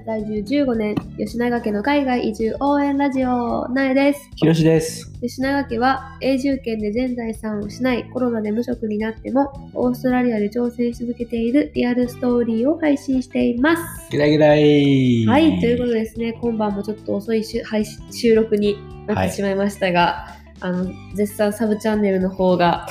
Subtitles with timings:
[0.00, 4.30] 在住15年、吉永家の海外移住応援ラジオ、なえです。
[4.36, 5.12] ひろしです。
[5.20, 14.10] 吉永家は永住権で全財産を失い、コロナで無職になっても、オーストラリアで挑戦し続けているリアルストーリーを配信しています。
[14.10, 20.26] ギラギラいはい、ということでですね、今晩もちょっと遅いしゅ配信収録になってしまいましたが、
[20.60, 22.86] あの絶賛サブチャンネルの方が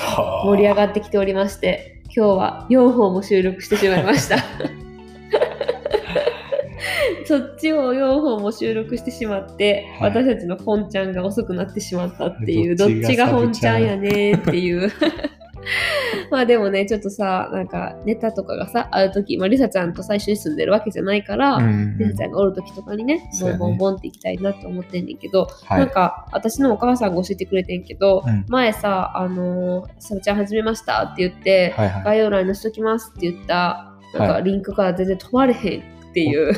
[0.45, 4.80] 盛り上がってきておりまして、今日は4本も収録してしまいました。
[7.31, 10.09] そっちを4本も収録してしまって、はい。
[10.09, 14.91] 私たちの本ちゃんが遅くなってしまったっていう、どどっちが本ちゃんやねっていう。
[16.29, 25.79] まあでもね、ちょっとさ、なんかネタとかがさ、あるとき、まあ、リサちゃんと最初に住んでるわけじゃないから、うんリサちゃんがおるときとかにね、ボンボンボンって行きたいなって思ってんねんけど、はい。
[25.79, 28.43] なんか私のお母さんが教えてくれてんけど、うん。
[28.49, 32.03] 前さ、あのー、サブちゃん始めましたって言って、はいはい。
[32.03, 34.43] 概要欄に載せときますって言った、なんかはい。
[34.43, 36.53] リンクから全然飛ばれへんっていう、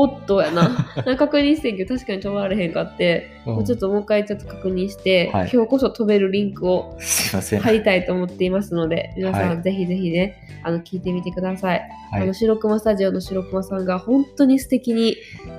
[0.00, 0.86] おっとやな。
[1.18, 7.60] 確認してんけど確かに飛ばれへんかって、ともうちょっともう一回ちょっと確認して、はい今日こそ飛べるリンクをすいません。
[7.60, 11.80] 貼りたいと思っていますので、皆さはいんぜひぜひね、あの聞いてみてください。
[12.12, 15.16] はいあの白熊スタジオの白熊さんが本当に素敵に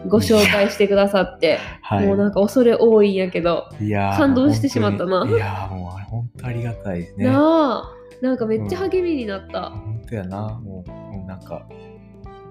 [0.08, 2.08] ご紹介してくださって、はい。
[2.08, 3.66] もうなんか恐れ多いんやけど、
[4.18, 7.26] 感動してしまったないやーもう本当ありがたいですね。
[7.26, 10.60] なあなんかめっちゃ励みになった、本当やな。
[10.64, 11.68] もうなんか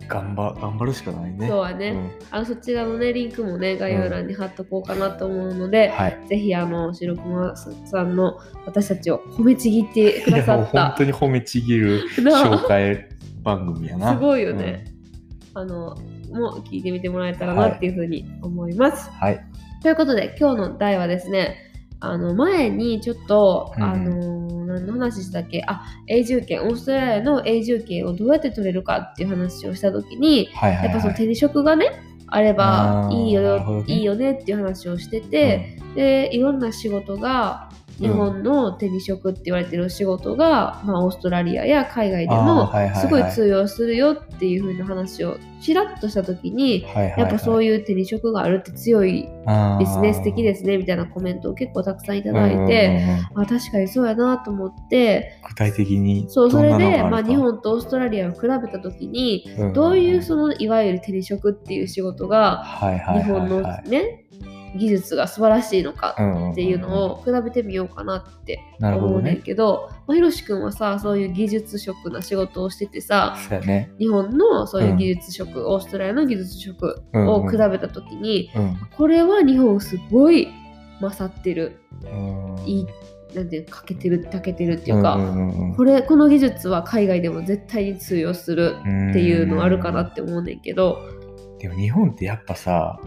[0.08, 1.48] 頑張頑張るしかないね。
[1.48, 6.18] そうやね、んあのそちらのねリンクもね概要欄に貼っとこうかなと思うので、はい。
[6.28, 13.06] ぜひあの白熊さんの私たちを褒めちぎってくださった本当に褒めちぎる 紹介
[13.42, 14.14] 番組やな。
[14.14, 14.86] すごいよね、
[15.54, 15.96] あの
[16.32, 19.14] もう聞いてみてもらえたらなっていうふうに思います、うん。
[19.14, 19.40] はい。
[19.82, 21.67] ということで今日の題はですね
[22.00, 23.82] あの前にちょっと、うん。
[23.82, 25.62] あの何の話したっけ？
[25.66, 30.84] あ永住権オーストラリアの永住権をどうやって取れるかっていう話をした時にはいはい、はい。
[30.86, 33.84] やっぱその手に職がねあればいいよね。
[33.86, 42.70] いいよねっていう話をしてて、でいろんな仕事が日本の手に職って言われてる仕事が、まあ、オーストラリアや海外であも
[43.00, 62.62] すごい通用するよっていう風な話をちらっとした時にやっぱそういう手に職があるって強いですね素敵すですねみたいなコメントを結構たくさんいただいて、あ確かにそうやなと思って具体的にそうそれで、まあ、日本とオーストラリアを比べた時にうんどういうそのいわゆる手に職っていう仕事が
[63.14, 64.27] 日本のね
[64.76, 69.42] 技術が素晴らしいのかっっていうのを比べてみようかなって思うねんね。
[69.44, 73.36] けど、まあ、ひろしくんはさそういう技術職な仕事をしててさ
[73.66, 73.92] ね。
[73.98, 78.76] 日本のそういう技術職、オーストラリアの技術職を比べた時に、うん。
[78.96, 80.48] これは日本すごい
[81.00, 82.86] 勝ってるうんいい
[83.34, 90.98] なんていうかけてるたけてるっていうか、んんうんこれこの技術は海外でも絶対に通用するうんっていうのあるかなって思うねんけど
[91.58, 92.98] でも日本ってやっぱさ、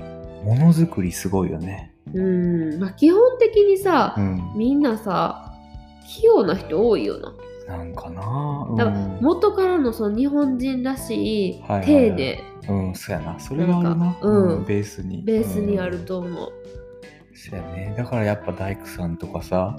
[0.43, 1.93] ものづくりすごいよね。
[2.13, 4.53] うん、まあ、基本的にさ、うん。
[4.55, 5.53] みんなさ
[6.07, 7.33] 器用な人多いよな。
[7.77, 8.67] なんかな。
[8.69, 13.39] うんだから元からのその日本人らしいはいはいはい丁寧うん、そうやな。
[13.39, 15.23] それがあるなうんベースに。
[15.23, 16.51] ベースにあうんると思う。
[17.33, 17.95] そうやね。
[17.97, 19.75] だからやっぱ大工さんとかさ、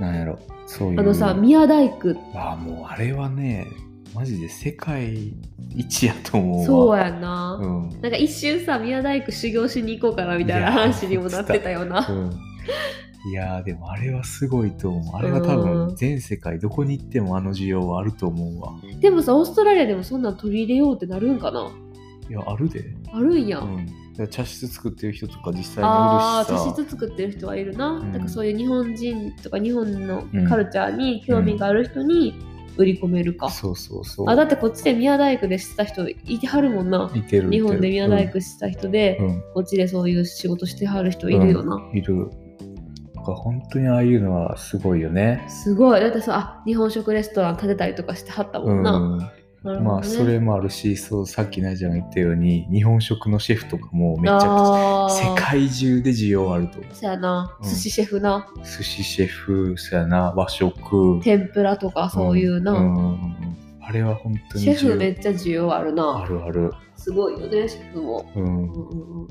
[0.00, 1.00] なんやろ、そういう。
[1.00, 3.66] あのさ宮大工ああ、もうあれはね、
[4.14, 5.34] マジで世界
[5.74, 6.66] 一やと思うわ。
[6.66, 7.58] そうやんな。
[7.60, 8.00] うん。
[8.00, 12.06] なんか一瞬さ宮大工修行しに行こうかなみたいな話にもなってたよな。
[12.08, 12.30] うん
[13.26, 15.16] いやーでもあれはすごいと思う。
[15.16, 18.74] あれは多うん分全世界どこに行ってもあの需要はあると思うわ。
[19.00, 21.70] でもさオーストラリアでもそんなん取り入れようってなるんかな？
[22.28, 22.84] いや、あるで。
[23.12, 23.60] あるんや。
[23.60, 24.28] うん。
[24.28, 26.74] 茶室作ってる人とか実際にああおるしさ。
[26.76, 32.34] 茶室作ってる人はいるな、んなんかそういう日本人とか日本のカルチャーに興味がある人に
[32.76, 34.30] 売り込めるか、そうそうそう。
[34.30, 37.08] あだってこっちで宮大工でしてた人いてはるもんな。
[37.08, 39.42] 日本で宮大工工してた人で、うん。
[39.54, 42.30] こっちでそういう仕事してはる人いるよな、うんいる。
[43.14, 45.44] だから本当にああいうのはすごいよね。
[45.48, 49.32] すごいだってさあ日本食レストラン建てたりとかしてはったもんな、
[49.72, 56.94] ねまあそれもあるし、そうさっきナイちゃんが言ったように日本食のシェフとかもめちゃくちゃ世界中で需要あると思う。
[56.94, 57.56] そやな。
[57.60, 57.68] うん。
[57.68, 61.20] 寿司シェフな、寿司シェフ、そやな、和食。
[61.22, 62.94] 天ぷらとかそういうな、んん。
[63.12, 66.22] んあれは本当にシェフ重めっちゃ需要あるな。
[66.22, 66.72] あるある。
[66.96, 68.44] すごいよねシェフも、うん。
[68.44, 69.28] うんうんうんうん。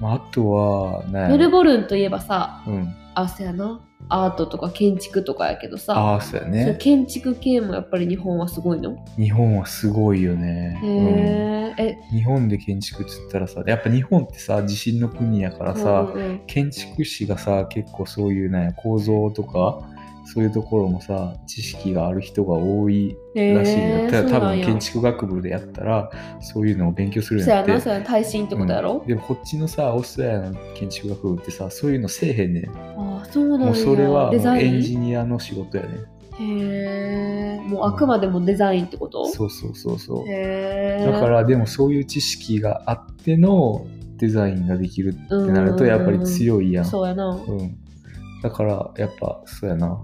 [0.00, 1.28] まあ、あとは、ね。
[1.28, 2.94] メルボルンといえばさうん。
[3.22, 3.80] あそうやな。
[4.08, 5.94] アートとか建築とかやけどさ。
[5.98, 6.76] ああ、そうやそうね。
[6.78, 8.96] 建築系もやっぱり日本はすごいの？
[9.16, 10.78] 日本はすごいよね。
[10.82, 12.18] へえ、えうん。
[12.18, 19.80] 日本で建築っつったらさ、やっぱ日本ってさ、地震の国やからさ、うんうん建築士がさ、結構そういうね、構造とか、
[20.30, 26.10] そういうところもさ知識がある人が多いへらしいんだただ多分建築築学部でやったら
[26.40, 27.72] そういうのを勉強するんそうややって。
[27.72, 28.98] なそうやな耐震ってことやろ？
[28.98, 32.68] うん、でもこっちのさオーストラリアの建築学部ってさそういうのせえへんねん。
[32.68, 33.66] ああそうなんや。
[33.66, 34.74] もうそれはもうデザイン？
[34.74, 35.90] エンジニアの仕事やね。
[36.40, 39.26] へえもうあくまでもデザインってこと？
[39.26, 40.28] そうそうそうそう。
[40.28, 43.86] へえだからでもそういう知識があっての
[44.16, 46.84] デザインができるってなるとやっぱり強いやん。
[46.84, 47.28] そうやな。
[47.28, 47.76] うん。
[48.42, 50.02] だからやっぱそうやな。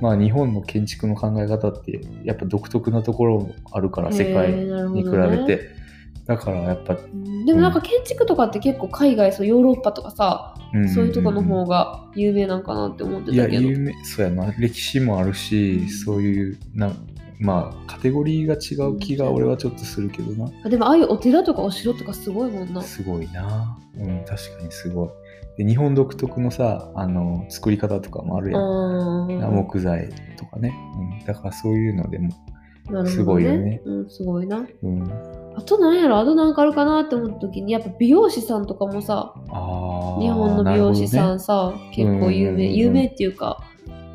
[0.00, 5.76] まあ日本の建築の考え方ってやっぱ独特なところもあるから世界に比べて。
[6.26, 16.92] だからやっぱ、うんでもなんか建築とかって結構海外そうヨーロッパとかさ、んんんそういうとこの方が有名なんかなって思っていやたけど有名そうやな歴史もあるしそういうな
[17.38, 20.50] まあカテゴリーが違う気が俺はちょっとするけどな。
[20.64, 23.78] あでもああいうお寺とかお城とかすごいもんなすごいな。
[23.96, 25.08] うん、確かにすごい。
[25.58, 28.62] で日本独特のさ、あの、作り方とかもあるやん。
[28.62, 30.74] うん木材とかね。
[31.20, 32.30] うん、だからそういうのでも、
[33.06, 35.04] すごいよねうんすごいなうん。
[35.56, 39.34] あとなんやろあとなんかあるかなって思った時にやっぱ美容師さんとかもさ。
[40.18, 43.62] 日本の美容師さんさ、結構有名、有名っていうか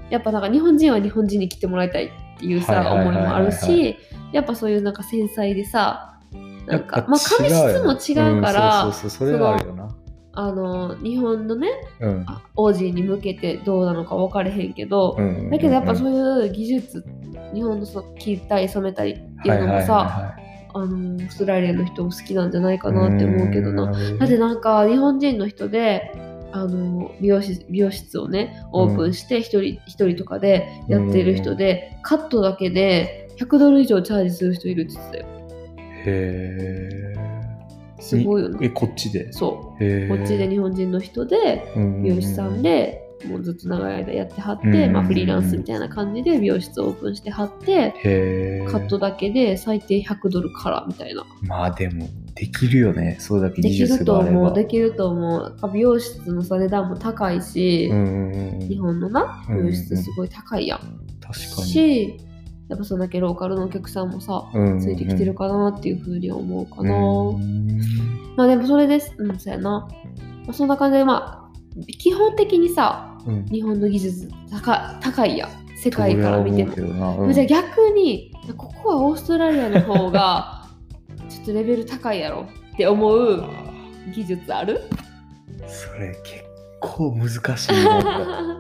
[0.10, 3.98] やっぱなんか日本人は日本人に来てもらいたいっていうさ思いもあるし
[4.34, 6.20] やっぱそういうなんか繊細でさ
[6.66, 9.96] なんかまあ髪質も違うから、うんそうそうそう、それはあるよな。
[10.34, 12.24] あの日本のねうん。
[12.28, 17.06] あ王子に向けてどうなのか分かれへんけど、うんうんうんうんだけどやっぱそういう技術
[17.54, 23.84] 日本のそ切ったり染めたりっていうのもさ、はいはいはいはいあのオーストラリアの人も好きなんじゃないかなって思うけどな。
[23.84, 26.12] うんだってなんか日本人の人で
[26.54, 35.26] あの美容室美容室をねオープンして一人一人とかでやってる人で、カットだけで100ドル以上チャージする人いるって言ってたよ。
[36.06, 37.16] へえ。
[38.00, 38.58] すごいよね。
[38.64, 39.32] え、こっちで？
[39.32, 40.08] そう。
[40.10, 48.66] こっちで日本人の人で美美容師さんでもうずっと長い間やってはって、うんまあ、フリーランスみたいな感じで美容室をオープンしてはって。
[48.70, 51.26] カットだけで最低100ドルからみたいな。
[51.44, 53.18] まあでも、できるよね。
[53.20, 54.40] それだけ技できると術があれば。
[54.40, 55.56] 思う、できると思う。
[55.74, 60.80] 美容室のさ値段も高いし、日本のなうん美容室すごい高いやん。
[60.80, 61.68] 確かに。
[61.68, 62.18] し、
[62.70, 66.94] やっぱそれだけローカルのお客さんもさ、うんついてきてるかなっていうふうに思うかうな。
[66.94, 67.82] ん
[68.38, 69.14] まあでもそれです。
[69.18, 69.88] うん、そうやな。
[70.46, 73.46] まあ、そんな感じで、まあ、基本的にさ、うん。
[73.46, 75.50] 日本の技術高高いやん。
[75.78, 80.68] 世界から見てもじゃあ逆に、ここはオーストラリアの方が、
[81.28, 83.44] ちょっとレベル高いやろって思う
[84.14, 84.82] 技術ある？
[85.68, 86.44] それ結
[86.80, 88.60] 構難しいな。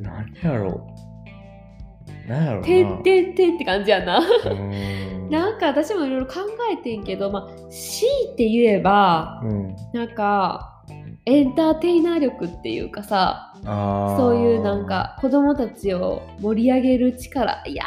[0.00, 2.28] 何やろう。
[2.28, 2.62] 何やろ。
[2.62, 4.18] てんてんてんって感じやな。
[4.18, 6.34] うんなんか私もいろいろ考
[6.70, 9.76] えてんけど、まあ、強いて言えば、うん。
[9.94, 10.84] なんか、
[11.24, 14.86] エンターテイナー力っていうかさ、そういうなん。
[14.86, 17.84] か子供たちを盛り上げる力、いや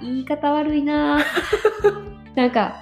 [0.00, 1.18] ー、言い方悪いな
[2.34, 2.76] なんか、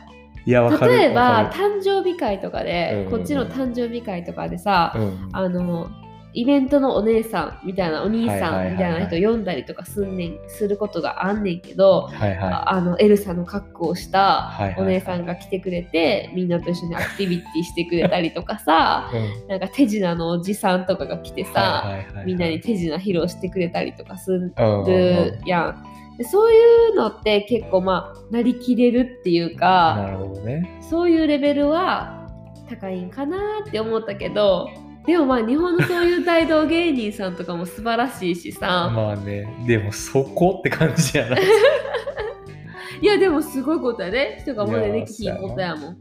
[0.47, 0.63] いや。
[0.81, 5.89] 例えば誕生日会とかで、うんこっちの誕生日会とかでさ、るうんあの、
[6.35, 19.17] イベントのお姉さんみたいなお兄さんみたいな人呼んだりとかすんねんすることがあんねんけど、はいはああのエルサの格好をしたお姉さんが来てくれてみんなと一緒にアクティビティしてくれたりとかさい。
[19.17, 24.53] うんなんか手品のおじさんとかが来てさ、はいはいはいはいみんなに手品披露してくれたりとかする
[25.47, 25.85] やん。
[26.19, 30.79] でそういうのって結構まあなりきれるっていうかなるほどね。
[30.83, 32.29] そういうレベルは
[32.69, 34.69] 高いんかなって思ったけど
[35.09, 41.41] でもまあ日本のそういう大道芸人さんとかも素晴らしいしさ、まあね、でもそこって感じじゃない。
[43.01, 45.97] いやでもすごいことやね人がまでできひんことやもん。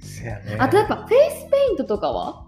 [0.00, 0.56] せやね。
[0.58, 2.46] あとやっぱフェイスペイントとかは？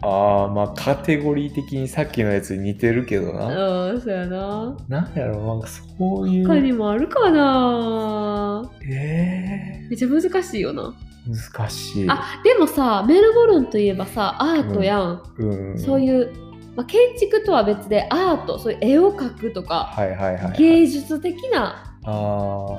[0.00, 3.90] ああ、まあカテゴリー的にさっきのやつに似てるけどな。
[3.90, 4.74] うんそうやな。
[4.88, 6.48] なんやろう、なんかそういう。
[6.48, 10.94] 他にもあるかなえめっちゃ難しいよな。
[11.28, 12.06] ー、難しい。
[12.08, 16.32] あでもさメルボルンといえばさアートやん、うん、そういう、
[16.76, 20.58] まあ、建築とは別でアートそういう絵を描くとか、はいはいはい、はい。
[20.58, 22.78] 芸術的なあ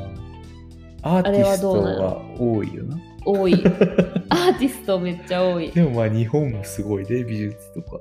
[1.04, 1.18] あ。
[1.18, 2.98] アーティストが多いよな。
[3.26, 3.54] 多い
[4.30, 8.00] アーティストめっちゃ多いでもまあ日本もすごいで、美術とか。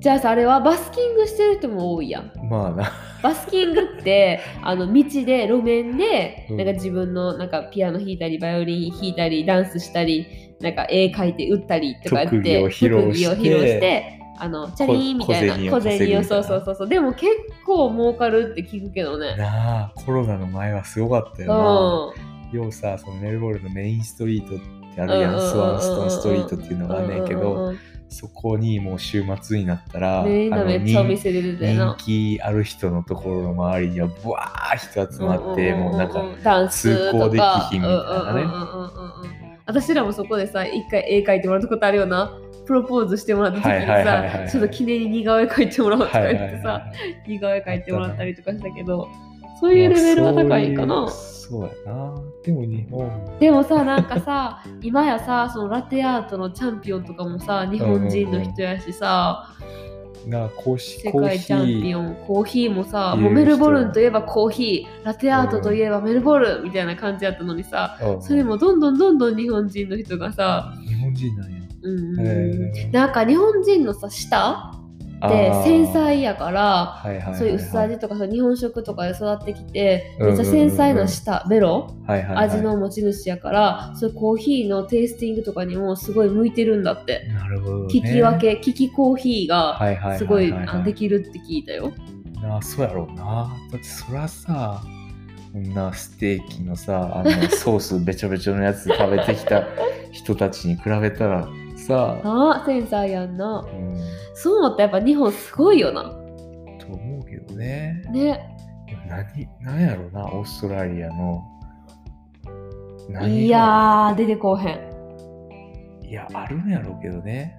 [0.00, 2.32] じゃあさあれはバスキングしてる人も多いやん。
[2.48, 2.92] まあな。
[3.22, 6.56] バスキングってあの道で路面でうん。
[6.56, 10.26] なんか自分のなんかピアノ弾いたりバイオリン弾いたりダンスしたり
[10.60, 15.54] なんか絵描いて打ったりとかやって特技を披露してあのチャリーンみたいな。
[15.56, 16.88] 小銭をそうそうそうそう。
[16.88, 17.26] でも結
[17.66, 19.36] 構儲かるって聞くけどね。
[19.36, 22.56] なあ、コロナの前はすごかったうよん。
[22.56, 22.60] な。
[22.62, 31.96] ようさ、そのメルボルンのメインストリートってあるやん、スワンストンストリートっていうのがあんねんけうんうんど、うんそこにもう週末になったら、みんなめっちゃお人。
[31.98, 37.30] 気ある人のところの周りにはブワー人集まって、もうなんかダンスとか。
[37.30, 38.46] 通行できひんみたいなね。
[39.68, 42.32] 私らもそこでさ一回絵描いてもらったことあるよな
[42.64, 46.82] プロポーズしてもらった時にさちょっと記念に似顔絵描いてもらおうとかはい言ってさ
[47.26, 49.08] 似顔絵描いてもらったりとかしたけど
[49.60, 51.08] そういうレベルは高いんかな。
[51.08, 52.14] そうやな。
[52.42, 59.50] でも日本、でもさなんかさ 今やさそのラテアートのチャンピオンとかもさ日本人の人やしさ、
[60.26, 61.98] な公式世界チャンピン。
[61.98, 68.22] オンコーヒーもさもうメルボルンといえばコーヒーラテアートといえばメルボルンみたいな感じやったのにさうん。
[68.22, 71.58] それもどんどんどんどん日本人の人がさ、日本人なんや。
[71.80, 74.72] うんなんか日本人のさ舌
[75.26, 77.02] って繊細やから
[77.36, 87.28] そういう薄味とかさ日本食とかで育ってきてめっちゃ繊細な舌ベロ味の持ち主やからそういうコーヒーのテイスティングとかにもすごい向いてるんだって。
[87.28, 87.86] なるほど、ね。
[87.86, 91.92] 聞き分け聞きコーヒーがすごいあできるって聞いたよ。
[92.40, 93.56] なあそうやろうな。
[93.72, 94.82] だってそらさ、
[95.52, 99.64] こんなステーキのさ、あのソースべちょべちょのやつ食べてきた
[100.12, 101.48] 人たちに比べたら
[101.88, 103.66] さ、あ繊細やんな。
[103.66, 103.96] うん、
[104.34, 104.84] そう思った。
[104.86, 106.02] らやっぱ日本すごいよな。
[106.78, 108.02] と思うけどね。
[108.12, 108.56] ね。
[108.86, 111.42] でも何、何やろうな、オーストラリアの。
[113.26, 116.06] いやー出てこうへん。
[116.06, 117.56] いや、あるんやろうけどね。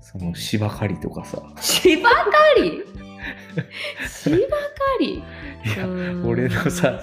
[0.00, 1.42] その芝刈りとかさ。
[1.60, 2.82] 芝刈り？
[4.08, 4.42] 芝刈
[5.00, 5.14] り？
[5.14, 5.18] い
[5.76, 7.00] や、俺のさ、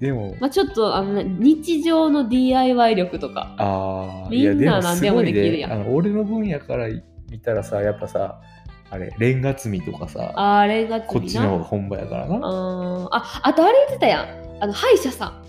[0.00, 3.54] でも、まあちょっとあのね日常の DIY 力とか。
[3.58, 5.72] ああ、みんな何でもできるやん。
[5.72, 6.88] あの俺の分野から
[7.30, 8.40] 見たらさ、やっぱさ、
[8.90, 12.34] あれ、レンガ積みとかさ、あれがこっちの方が本場やからな。
[12.36, 14.62] ああああとあれ言ってたやん。
[14.62, 15.44] あの歯医者さん。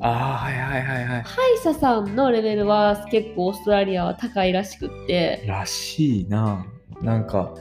[0.00, 1.22] あー、はいはいはいはい。
[1.22, 5.44] 歯医者さんのレベルは結構オーストラリアは高いらしくって。
[5.46, 6.66] らしいな。
[7.00, 7.54] なんか、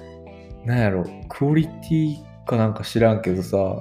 [0.65, 3.79] なんやろ、クオリティかなんか知らんけどさ、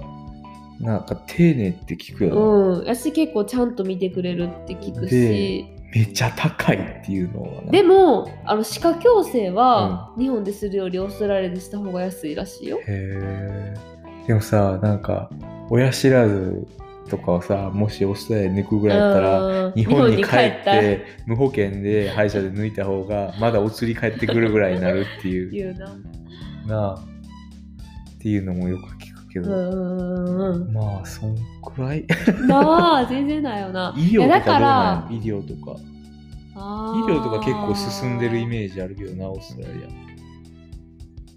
[0.80, 2.40] なんか丁寧って聞くよな。
[2.40, 2.46] う
[2.76, 2.78] ん。
[2.80, 5.66] 私結構ちゃんと見てくれるって聞くし。
[5.92, 7.70] めっちゃ高いっていうのはね。
[7.70, 12.78] でもあの歯科矯正は日本でするよりオーストラリアでした方が安いらしいよ。
[12.78, 13.74] へえ。
[14.26, 15.30] でもさ、なんか、
[15.70, 16.66] 親知らず
[17.08, 19.72] とかをさ、もしオーストラリアで抜くぐらいだったら、うん。
[19.72, 25.76] 日本に帰って無保険で歯医者で抜いた方がまだお釣り返ってくるぐらいになるっていう。
[26.66, 26.94] な。
[28.20, 32.04] っていうのもよく聞くけうど、んうんまあそんくらい？
[32.40, 33.94] うんなあ全然ないよな。
[33.98, 35.76] 医療とか医療とか。
[36.52, 36.58] 医
[37.10, 39.74] 療とか結構進んでるイメージあるけどなオーストラリ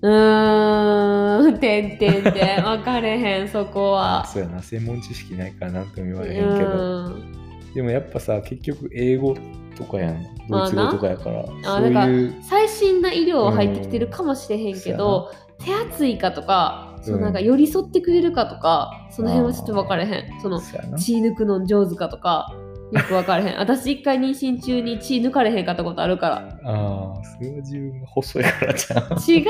[0.01, 4.25] うーん、てんてんてん、 分かれへん、そこアは。
[4.25, 4.61] そうやな。
[4.61, 7.09] 専門知識ないから何とも言うわれへんけど。
[7.09, 7.73] ん。
[7.73, 9.33] でもやっぱさ結局英語
[9.77, 10.21] とかやん。
[10.49, 11.39] ドイツ語とかやから。
[11.41, 11.45] あ
[11.77, 12.35] そういう。
[12.41, 15.31] 最新な医療は入ってきてるかもしれへんけど、
[15.63, 20.41] 手厚いかとか、そのなんか寄り添ってくれるかとか、その辺はちょっと分かれへん。
[20.41, 22.53] その血抜くの上手かとか、
[22.93, 23.57] よく分かれへん。
[23.57, 26.35] 私一回妊娠中に血抜かれへんかったことあるから。
[26.63, 29.45] ああそれは自分が細いからじゃん違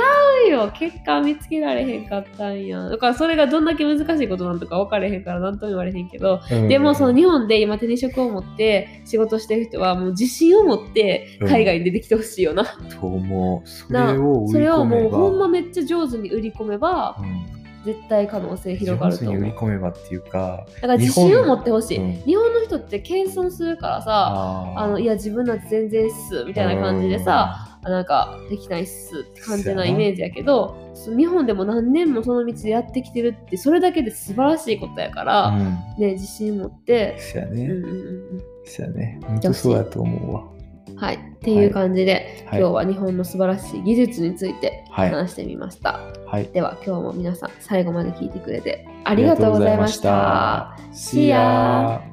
[0.47, 2.89] うよ血管見つけられへんかったんや。
[2.89, 12.63] だからそれがどんだけ難しいことなんとか分かれへんから何とも言われへんけど、でもその日本で今手に職を持って仕事してる人はもう自信を持って海外に出てきてほしいよな。
[12.63, 17.52] と思うそれなを売それをもうほんまめっちゃ上手に売り込めばうん
[17.85, 19.41] 絶対可能性広がると思う。
[19.43, 21.97] 込めばっていうかだから自信を持ってほしい。
[21.97, 22.13] 日本うん。
[22.23, 35.63] 日本の人って謙遜するからさ、ああのいや自分なんて全然っすみたいな感じでさ、あなんかできないっすって感じなイメージやけど日本でも何年もその道でやってきてるってそれだけで素晴らしいことやから、うん。
[35.97, 37.97] ね、自信持って、そやね、うんうんう
[38.37, 39.19] んそやね。
[39.23, 40.43] 本当そうやと思うわ。
[40.43, 40.52] うん、
[40.95, 41.15] はい。
[41.15, 42.59] っていう感じで、はい。
[42.59, 45.09] 今日は日本の素晴らしい技術についてはい。
[45.09, 46.47] 話してみました、はい。
[46.47, 50.77] では今日も皆さん最後まで聞いてくれてありがとうございました。
[50.93, 52.12] See ya!